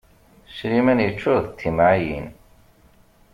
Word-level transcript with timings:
Sliman 0.57 1.03
yeččur 1.05 1.43
d 1.47 1.51
timɛayin. 1.59 2.27